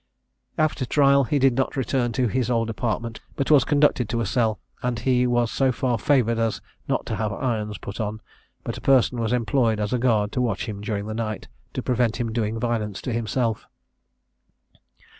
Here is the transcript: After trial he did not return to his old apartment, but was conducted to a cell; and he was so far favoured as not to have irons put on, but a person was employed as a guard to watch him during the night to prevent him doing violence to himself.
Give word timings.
After 0.57 0.83
trial 0.83 1.25
he 1.25 1.37
did 1.37 1.53
not 1.53 1.77
return 1.77 2.11
to 2.13 2.27
his 2.27 2.49
old 2.49 2.71
apartment, 2.71 3.19
but 3.35 3.51
was 3.51 3.63
conducted 3.63 4.09
to 4.09 4.19
a 4.19 4.25
cell; 4.25 4.59
and 4.81 4.97
he 4.97 5.27
was 5.27 5.51
so 5.51 5.71
far 5.71 5.99
favoured 5.99 6.39
as 6.39 6.59
not 6.87 7.05
to 7.05 7.17
have 7.17 7.31
irons 7.31 7.77
put 7.77 7.99
on, 7.99 8.19
but 8.63 8.79
a 8.79 8.81
person 8.81 9.19
was 9.21 9.31
employed 9.31 9.79
as 9.79 9.93
a 9.93 9.99
guard 9.99 10.31
to 10.31 10.41
watch 10.41 10.65
him 10.67 10.81
during 10.81 11.05
the 11.05 11.13
night 11.13 11.49
to 11.75 11.83
prevent 11.83 12.15
him 12.19 12.33
doing 12.33 12.59
violence 12.59 12.99
to 13.03 13.13
himself. 13.13 13.67